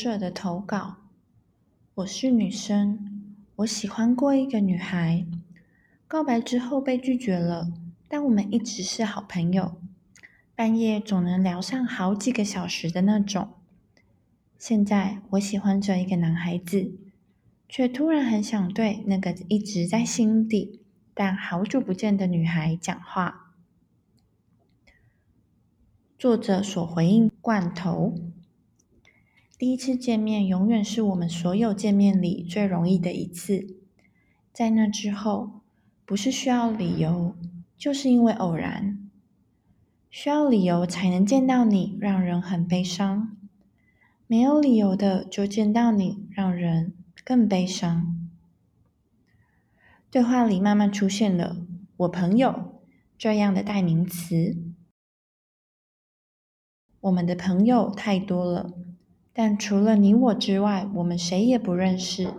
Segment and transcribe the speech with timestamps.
[0.00, 0.96] 读者的投稿。
[1.96, 5.26] 我是女生，我喜欢过一个女孩，
[6.08, 7.70] 告白之后被拒绝了，
[8.08, 9.78] 但我们一直是好朋友，
[10.54, 13.50] 半夜总能聊上好几个小时的那种。
[14.58, 16.94] 现在我喜欢着一个男孩子，
[17.68, 20.80] 却突然很想对那个一直在心底
[21.12, 23.52] 但好久不见的女孩讲话。
[26.18, 28.14] 作者所回应罐头。
[29.60, 33.76] 第一次见面永远是我们所有见面里最容易的一次，
[34.54, 35.60] 在那之后，
[36.06, 37.36] 不是需要理由，
[37.76, 39.10] 就是因为偶然。
[40.08, 43.36] 需要理由才能见到你，让人很悲伤；
[44.26, 48.30] 没有理由的就见到你，让人更悲伤。
[50.10, 51.66] 对话里慢慢出现了
[51.98, 52.80] “我朋友”
[53.18, 54.56] 这样的代名词。
[57.00, 58.72] 我们的朋友太多了，
[59.32, 62.34] 但除了你我之外，我们谁也不认识。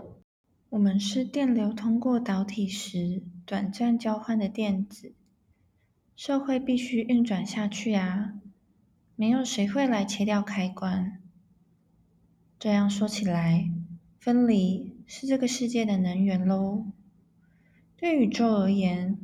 [0.70, 5.14] 我们是电流通过导体时短暂交换的电子。
[6.16, 8.33] 社会必须运转下去啊，
[9.16, 11.20] 没有谁会来切掉开关。
[12.59, 13.72] 这样说起来，
[14.20, 16.86] 分离是这个世界的能源喽。
[17.98, 19.17] 对宇宙而言，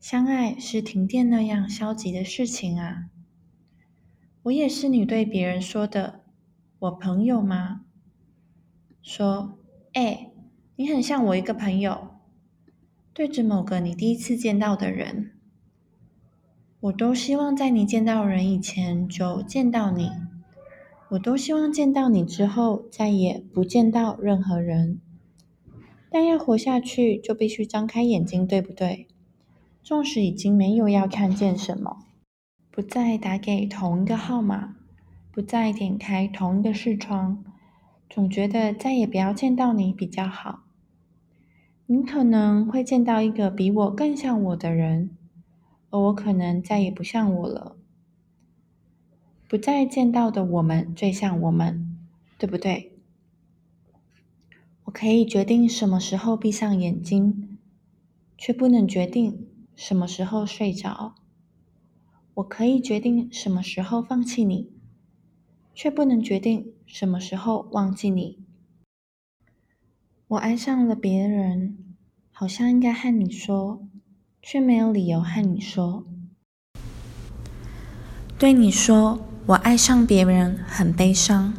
[0.00, 3.08] 相爱是停电那样消极的事情啊。
[4.42, 6.21] 我也是你对别人说的
[6.82, 7.82] 我朋友吗？
[9.02, 9.56] 说，
[9.92, 10.32] 哎，
[10.74, 12.08] 你很像我一个朋友。
[13.14, 15.30] 对着某个你第一次见到的人，
[16.80, 20.10] 我都希望在你见到人以前就见到你。
[21.10, 25.00] 我都希望见到你之后再也不见到任何人。
[26.10, 29.06] 但要活下去，就必须张开眼睛，对不对？
[29.84, 31.98] 纵使已经没有要看见什么。
[32.72, 34.74] 不再打给同一个号码，
[35.32, 37.42] 不再点开同一个视窗，
[38.10, 40.64] 总觉得再也不要见到你比较好。
[41.86, 45.16] 你可能会见到一个比我更像我的人，
[45.88, 47.76] 而我可能再也不像我了。
[49.48, 51.98] 不再见到的我们最像我们，
[52.38, 52.92] 对不对？
[54.84, 57.58] 我可以决定什么时候闭上眼睛，
[58.36, 61.14] 却不能决定什么时候睡着。
[62.34, 64.70] 我可以决定什么时候放弃你，
[65.74, 68.38] 却不能决定什么时候忘记你。
[70.28, 71.76] 我爱上了别人，
[72.30, 73.86] 好像应该和你说，
[74.40, 76.06] 却没有理由和你说。
[78.38, 81.54] 对你说我爱上别人很悲伤，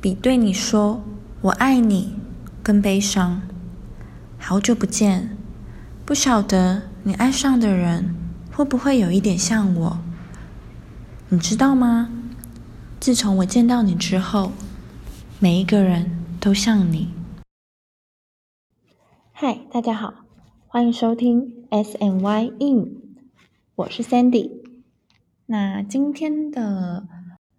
[0.00, 1.02] 比对你说
[1.42, 2.16] 我爱你
[2.62, 3.42] 更悲伤。
[4.38, 5.36] 好久不见，
[6.04, 8.16] 不晓得你爱上的人。
[8.52, 9.98] 会不会有一点像我？
[11.30, 12.10] 你知道吗？
[13.00, 14.52] 自从我见到你之后，
[15.38, 17.08] 每一个人都像你。
[19.32, 20.12] 嗨，大家好，
[20.68, 23.00] 欢迎收听 S N Y In，
[23.74, 24.50] 我是 Sandy。
[25.46, 27.06] 那今天的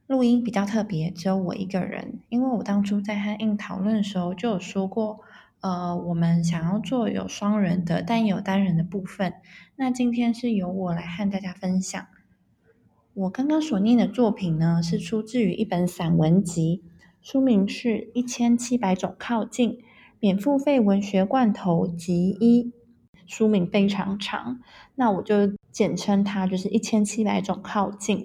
[0.05, 5.21] 录音比较特别，只有我一个人，因为我当初在和 In 讨论的时候就有说过。
[5.61, 9.33] 呃，我们想要做有双人的，但有单人的部分。
[9.75, 12.05] 那今天是由我来和大家分享。
[13.13, 16.81] 我刚刚所念的作品呢，是出自于一本散文集，
[17.21, 19.71] 书名是《一千七百种靠近》，
[20.21, 22.71] 免付费文学罐头集一。
[23.27, 24.61] 书名非常长，
[24.95, 28.17] 那我就简称它就是《一千七百种靠近》。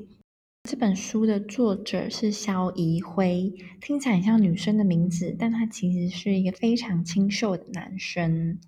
[0.70, 8.58] 这本书的作者是肖怡辉，听起来很像女生的名字，但他其实是一个非常清秀的男生。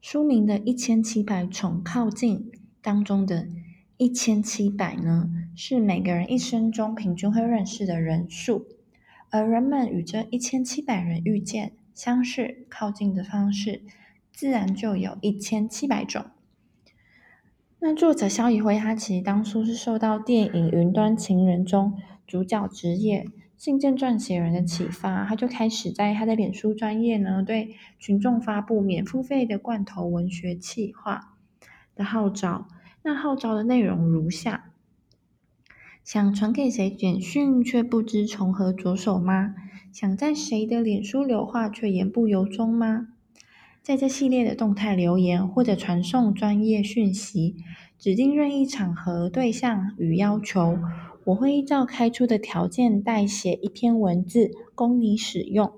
[0.00, 3.48] 书名的一千七百种靠近当中的
[3.98, 8.66] 一千七百呢，是每个人一生中平均会认识的人数，
[9.30, 13.80] 而人们与这一千七百人遇见、相识、靠近的方式，
[14.30, 16.26] 自然就有一千七百种。
[17.78, 21.94] 那作者肖怡辉，他其实当初是受到电影《云端情人》中
[22.26, 23.26] 主角职业
[23.56, 31.34] 信件撰写人的启发，他就开始在他的脸书专业呢，对群众发布免付费的罐头文学企划
[31.94, 32.68] 的号召。
[33.06, 34.72] 那号召的内容如下：
[36.02, 39.54] 想传给谁简讯却不知从何着手吗？
[39.92, 43.06] 想在谁的脸书留话却言不由衷吗？
[43.80, 47.54] 在这系列的动态留言或者传送专业讯息，
[47.96, 50.76] 指定任意场合、对象与要求，
[51.26, 55.72] 我会依照开出的条件代写一篇文字供你使用。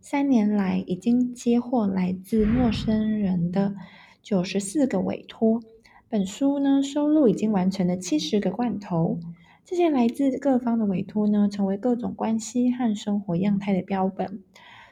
[0.00, 3.74] 三年来，已经接获来自陌生人的
[4.22, 5.60] 九十四个委托。
[6.08, 9.18] 本书呢，收录已经完成的七十个罐头，
[9.64, 14.40] 这些来自各方的委托呢，成为各种关系和生活样态的标本。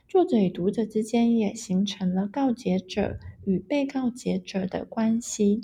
[0.09, 5.61] 作者与读者之间也形成了告解者与被告解者的关系。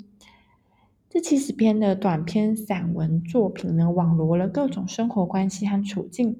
[1.09, 6.39] 这七十篇的短篇散文作品呢，网罗了各种生活关系和处境，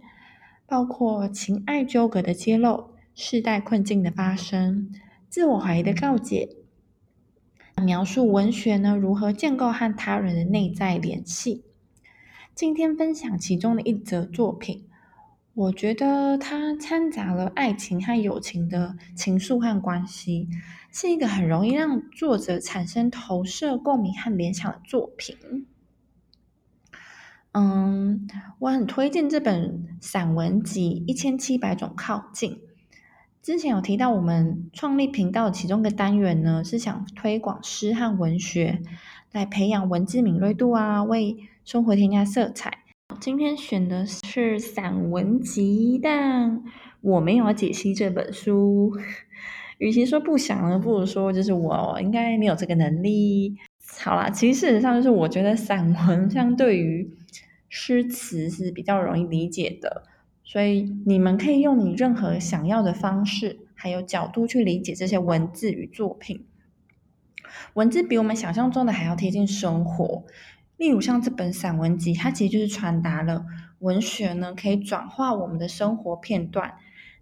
[0.65, 4.89] 包括情爱纠葛的揭露、世代困境的发生、
[5.27, 6.47] 自我怀疑的告解，
[7.81, 11.65] 描述文学呢如何建构和他人的内在联系。
[12.55, 14.85] 今天分享其中的一则作品，
[15.53, 20.47] 我觉得它掺杂了爱情和友情的情愫和关系。
[20.91, 25.37] 是一个很容易让作者产生投射、共鸣和联想的作品。
[27.53, 28.27] 嗯，
[28.59, 32.51] 我很推荐这本散文集《一千七百种靠近》。
[33.41, 38.79] 之前有提到，我们创立频道的其中一个单元呢，是想推广诗和文学，
[39.31, 41.35] 来培养文字敏锐度啊，为
[41.65, 42.71] 生活添加色彩。
[43.19, 46.61] 今天选的是散文集，但
[47.01, 48.95] 我没有解析这本书。
[49.79, 53.57] 与其说不想呢，不如说就是我应该没有这个能力。
[53.97, 57.09] 好啦，其实事实上就是我觉得散文相对于
[57.69, 60.03] 诗词是比较容易理解的，
[60.51, 66.45] 所以你们可以用你任何想要的方式还有角度去理解这些文字与作品。
[67.75, 70.25] 文字比我们想象中的还要贴近生活，
[70.75, 73.45] 例如像这本散文集，它其实就是传达了
[73.79, 76.73] 文学呢可以转化我们的生活片段。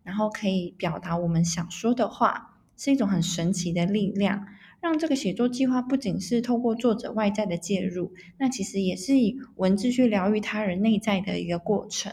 [0.01, 4.47] 然后可以表达我们想说的话，是一种很神奇的力量，
[4.81, 12.11] 让这个写作计划不仅是透过作者外在的介入，那其实也是以文字去疗愈他人内在的一个过程。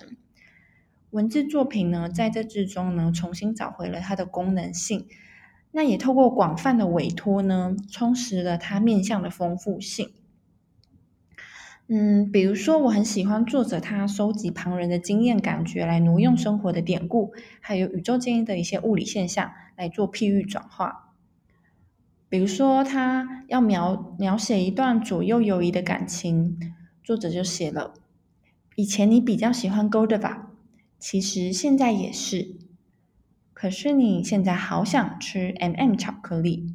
[1.16, 5.06] 文字作品呢，在这之中呢，重新找回了它的功能性，
[5.72, 10.10] 那也透过广泛的委托呢，充实了它面向的丰富性。
[11.86, 21.14] 嗯，比如说，我很喜欢作者他收集旁人的经验感觉来挪用生活的典故，还有宇宙间的一些物理现象来做譬喻转化。
[22.28, 26.60] 比如说，他要描描写一段左右游移的感情，
[27.02, 27.94] 作者就写了：
[28.74, 30.40] 以前你比较喜欢 Godiva，
[30.98, 32.56] 其实现在也是，
[33.52, 36.75] 可是你现在好想吃 M&M 巧克力。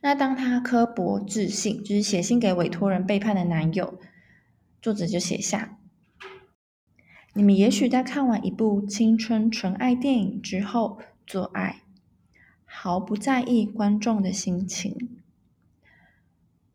[0.00, 3.98] 那当他刻薄致信，就是写信给委托人背叛的男友，
[4.80, 5.78] 作者就写下：
[7.34, 11.82] 你们也许在看完一部青春纯爱电影之后做爱，
[12.64, 15.18] 毫不在意观众的心情。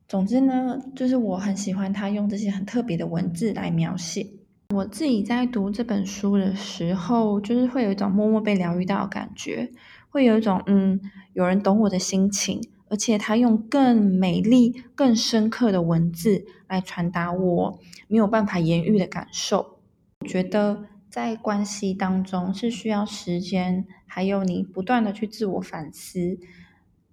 [0.07, 4.27] 总之呢，就是我很喜欢他用这些很特别的文字来描写。
[4.73, 9.69] 我自己在读这本书的时候，就是会有一种默默被疗愈到的感觉，
[10.09, 10.99] 会有一种嗯，
[11.33, 12.61] 有人懂我的心情。
[12.89, 17.79] 而且他用更美丽、更深刻的文字来传达我
[18.09, 19.79] 没有办法言喻的感受。
[20.19, 26.37] 我觉得在关系当中是需要时间，还有你不断的去自我反思、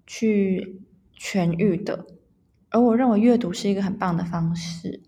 [0.04, 0.80] 去
[1.16, 2.06] 痊愈的。
[2.70, 5.02] 而我认为阅读是一个很棒的方式。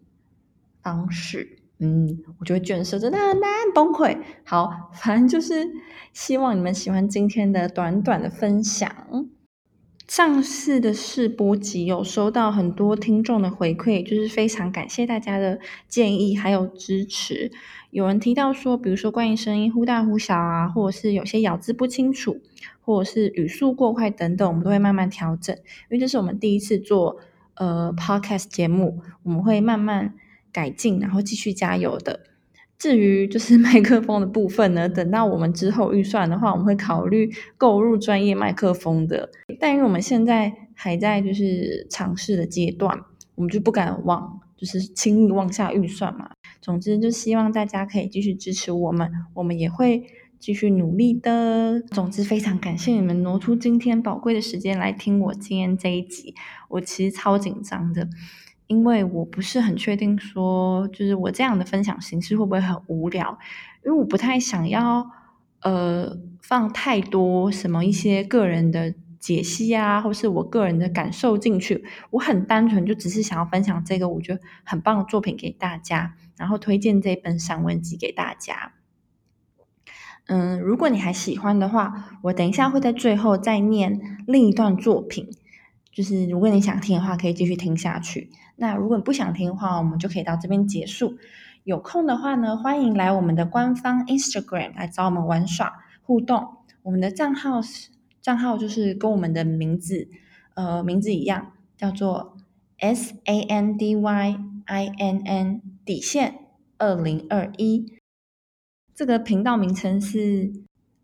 [0.83, 4.19] 方式，嗯，我觉得卷舌真的很难崩溃。
[4.45, 5.67] 好，反正就是
[6.13, 8.91] 希望你们喜欢今天的短短的分享。
[10.07, 17.53] 上次的试播集有收到很多听众的回馈，就是非常感谢大家的建议还有支持。
[17.91, 22.41] 有人提到说，比如说关于声音忽大忽小啊，或者是有些咬字不清楚，
[22.81, 25.57] 或者是语速过快等等，我们都会慢慢调整。
[25.57, 27.19] 因为这是我们第一次做
[27.55, 30.15] 呃 podcast 节目，我们会慢慢
[30.52, 32.21] 改进，然后继续加油的。
[32.78, 39.30] 至于就是 麦克风的部分呢，等到我们之后预算的话，我们会考虑购入专业麦克风的。
[39.59, 42.99] 但因为我们现在还在就是尝试的阶段，
[43.35, 46.30] 我们就不敢往就是轻易往下预算嘛。
[46.62, 50.02] 总之，就希望大家可以继续支持我们，我们也会
[50.38, 51.83] 继续努力的。
[51.90, 56.35] 总之，非常感谢你们挪出今天宝贵的时间来听我今天这一集，
[56.71, 58.09] 我其实超紧张的。
[58.71, 63.37] 因为我不是很确定，说就是我这样的分享形式会不会很无聊？
[63.85, 65.11] 因为我不太想要，
[65.62, 71.85] 呃，放太多什么一些个人的解析啊，或是我个人的感受进去。
[72.11, 78.75] 我很单纯，就只是想要分享这个我觉得很棒的作品给大家，然后推荐这本散文集给大家。
[80.29, 85.29] 嗯，如果你还喜欢的话，我等一下会在最后再念另一段作品。
[85.93, 88.31] 就是如果你想听的话，可以继续听下去。
[88.61, 91.17] 那如果不想听的话，我们就可以到这边结束。
[91.64, 96.57] 有空的话呢，欢迎来我们的官方 Instagram 来找我们玩耍互动。
[96.83, 97.88] 我们的账号是
[98.21, 100.09] 账号就是跟我们的名字
[100.55, 102.37] 呃名字一样，叫做
[102.76, 106.35] S A N D Y I N N 底线
[106.76, 107.95] 二零二一。
[108.95, 110.52] 这个频道名称是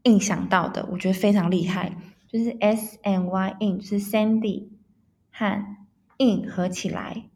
[0.02, 1.96] 印想到的，我觉得非常厉害。
[2.28, 4.68] 就是 S N Y in 是 Sandy
[5.32, 5.64] 和
[6.18, 7.30] in 合起来，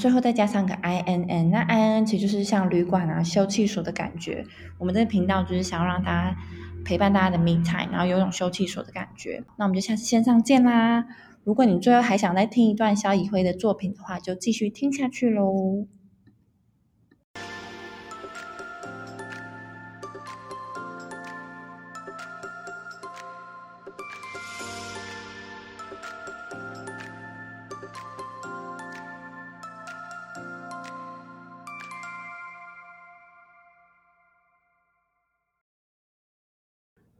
[0.00, 1.50] 最后再加上个 I N N。
[1.50, 4.42] 那 I N N 其实就是像旅馆啊、休憩所的感觉。
[4.78, 6.36] 我们这个频道就是想要让大家
[6.86, 9.44] 陪伴大家的 me time，然后有种休憩所的感觉。
[9.58, 11.04] 那我们就下次线上见啦！
[11.44, 15.86] 如果你最后还想再听一段萧以辉的作品的话，就继续听下去喽。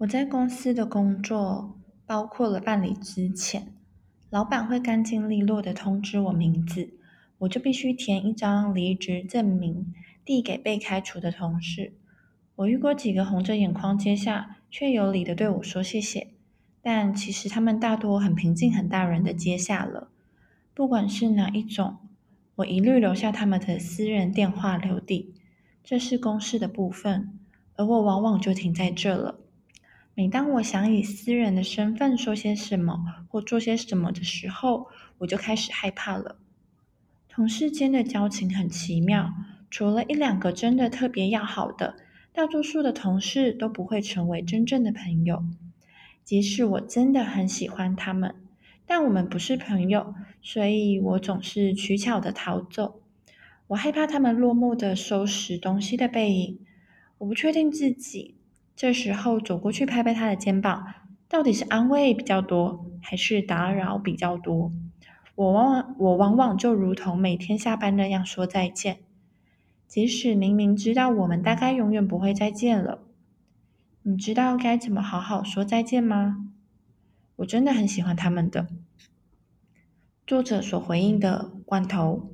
[0.01, 3.75] 我在公司的工作包括了办理之前，
[4.31, 6.95] 老板会干净利落的通知我名字，
[7.41, 9.93] 我就必须填一张离职证明，
[10.25, 11.93] 递给被开除的同事。
[12.57, 16.29] 我遇过几个红着眼眶接下，却有理的对我说谢谢，
[16.81, 20.09] 但其实他们大多很平静、很大人的接下了。
[20.73, 21.99] 不管是哪一种，
[22.55, 25.35] 我一律留下他们的私人电话留底，
[25.85, 27.39] 这是公事的部分，
[27.77, 29.41] 而我往往就停在这了。
[30.21, 36.37] 每当我想以私人的身份说些什么或做些什么的时候，我就开始害怕了。
[37.31, 39.33] 同事间的交情很奇妙，
[39.71, 41.97] 除了一两个真的特别要好的，
[42.35, 45.43] 大多数的同事都不会成为真正的朋友。
[46.23, 48.35] 即使我真的很喜欢他们，
[48.85, 53.01] 但我们不是朋友，所以我总是取巧的逃走。
[53.69, 56.59] 我害怕他们落寞的收拾东西的背影，
[57.17, 58.35] 我不确定自己。
[58.81, 60.87] 这时候走过去拍拍他的肩膀，
[61.29, 64.73] 到底是安慰比较多，还是打扰比较多？
[65.35, 69.01] 我往往我往往就如同每天下班那样说再见，
[69.87, 73.03] 即使明明知道我们大概永远不会再见了。
[74.01, 76.51] 你知道该怎么好好说再见吗？
[77.37, 78.67] 我真的很喜欢他们的。
[80.27, 82.31] 作者所回应的罐头，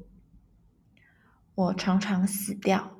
[1.56, 2.92] 我常常死掉。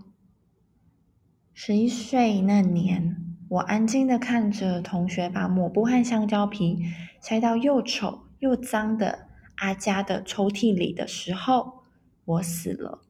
[1.55, 3.23] 十一岁那年。
[3.49, 6.79] 我安静的看着同学把抹布和香蕉皮
[7.21, 11.85] 塞到又丑又脏的阿佳的抽屉里的时候，
[12.25, 13.03] 我死了。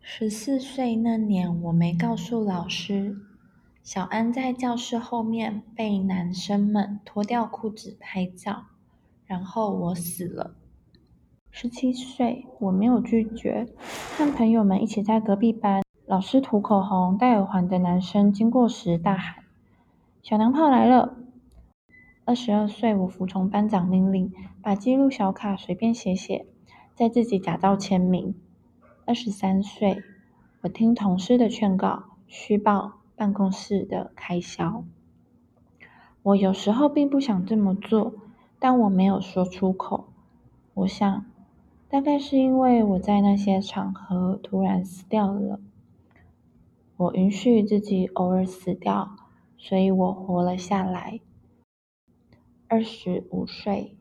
[0.00, 3.16] 十四岁那年，我没告诉老师，
[3.84, 8.64] 小安在教室后面被男生们脱掉裤子拍照，
[9.26, 10.56] 然后我死了。
[11.50, 13.66] 十七岁，我没有拒绝，
[14.16, 19.44] 和朋友们一起在隔壁班，老师涂口红戴耳环的男生经过时大喊。
[20.22, 21.16] 小娘炮来了！
[22.24, 26.46] 二十二岁，我服从班长命令，把记录小卡随便写写，
[26.94, 28.34] 在自己假造签名。
[29.06, 30.02] 二十三岁，
[30.62, 34.84] 我听同事的劝告，虚报办公室的开销。
[36.22, 38.12] 我有时候并不想这么做，
[38.58, 40.08] 但我没有说出口。
[40.74, 41.24] 我想，
[41.88, 45.58] 大概是因为我在那些场合突然死掉了。
[46.98, 49.16] 我允许自己偶尔死掉。
[49.58, 51.20] 所以我活了下来。
[52.68, 53.96] 二十五岁，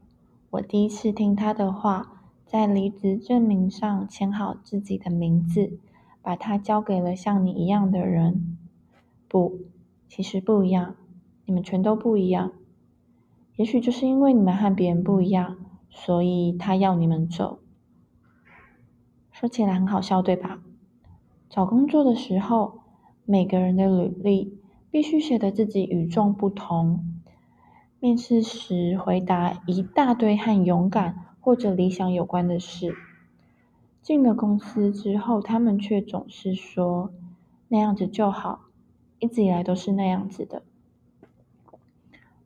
[0.52, 5.80] 我第一次听他的话，在离职证明上签好自己的名字，
[6.22, 8.58] 把它交给了像你一样的人。
[9.28, 9.60] 不，
[10.08, 10.96] 其实不一样，
[11.46, 12.54] 你们全都不一样。
[13.56, 15.58] 也许就是因为你们和别人不一样，
[15.90, 17.60] 所以他要你们走。
[19.32, 20.62] 说起来很好笑，对吧？
[21.50, 22.82] 找工作的时候，
[23.26, 24.57] 每个人的履历。
[24.98, 27.06] 必须写得自己与众不同。
[28.00, 32.96] 面试时回答一大堆和勇敢或者理想有关的事。
[34.02, 37.12] 进了公司之后，他们却总是说
[37.68, 38.62] 那样子就好，
[39.20, 40.64] 一直以来都是那样子的。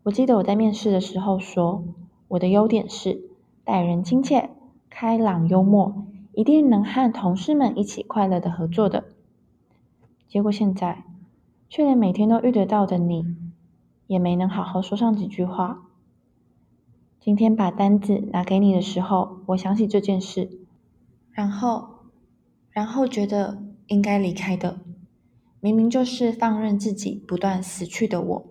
[0.04, 1.86] 我记得我在面试的时候说，
[2.28, 3.30] 我的优点是
[3.64, 4.50] 待人亲切、
[4.90, 9.06] 开朗、幽默，一定能和同事们一起快乐的合作的。
[10.28, 11.06] 结果现在。
[11.72, 13.34] 却连每天都遇得到的你，
[14.06, 15.84] 也没能好好说上几句话。
[17.18, 20.60] 今天把单子拿给你的时候，我想起这件事，
[21.32, 22.10] 然后，
[22.72, 24.82] 然后觉得应该离开的，
[25.62, 28.46] 明明就是放任自己不断死去的我。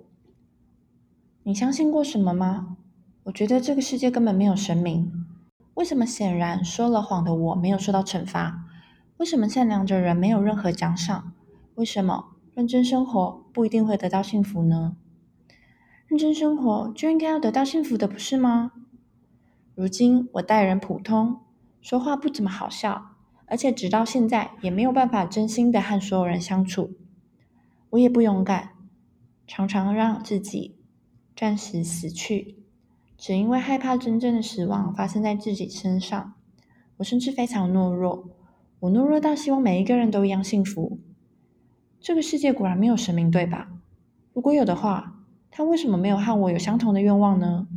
[1.43, 2.79] 你相信过什么吗？
[3.25, 5.27] 我觉得这个世界根本没有神明。
[5.75, 8.65] 为什么显然说了谎的我没有受到惩罚？
[9.19, 11.35] 为什么善良的人没有任何奖赏？
[11.75, 12.25] 为什么？
[12.61, 14.95] 认真生活不一定会得到幸福呢。
[16.07, 18.73] 认真生活就应该要得到幸福的，不是吗？
[19.75, 21.39] 如今我待人普通，
[21.81, 23.13] 说话不怎么好笑，
[23.47, 26.91] 而且直到现在也没有办法真心的和所有人相处。
[27.89, 28.73] 我也不勇敢，
[29.47, 30.77] 常常让自己
[31.35, 32.57] 暂时死去，
[33.17, 36.35] 只因为害怕真正的死亡发生在自己身上。
[36.99, 38.29] 我甚至非常懦弱，
[38.81, 40.99] 我懦弱到希望每一个人都一样幸福。
[42.01, 43.69] 这个世界果然没有神明，对吧？
[44.33, 47.69] 如果有的话，他为什么没有和我有相同的愿望呢？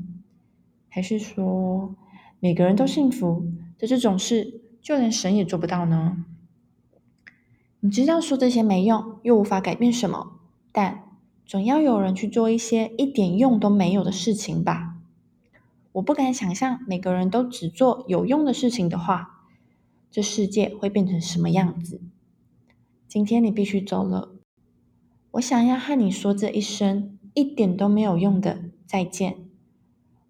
[0.87, 1.93] 还是说
[2.39, 3.45] 每个人都幸福
[3.77, 6.23] 的这种事，就连神也做不到呢？
[7.81, 10.39] 你知道说这些没用，又无法改变什么，
[10.71, 11.03] 但
[11.45, 14.95] 总要有人去做一些一点用都没有的事情吧？
[15.91, 19.41] 我不敢想象，每个人都只做有用的事情的话，
[20.09, 21.99] 这世界会变成什么样子？
[23.13, 24.39] 今天你必须走了，
[25.33, 29.37] 我想要和你说这一声一点都没有用的再见。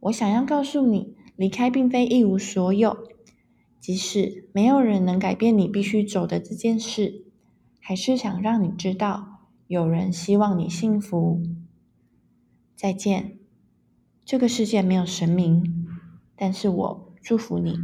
[0.01, 3.07] 我想要告诉你，离开并非一无所有，
[3.79, 7.23] 即使没有人能改变你必须走的这件事，
[7.79, 11.41] 还是想让你知道，有人希望你幸福。
[12.75, 13.37] 再见。
[14.25, 15.87] 这个世界没有神明，
[16.35, 17.77] 但是我祝福你。